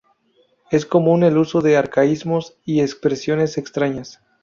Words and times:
Es 0.71 0.87
común 0.87 1.21
el 1.23 1.37
uso 1.37 1.61
de 1.61 1.77
arcaísmos 1.77 2.57
y 2.65 2.81
expresiones 2.81 3.59
extrañas. 3.59 4.19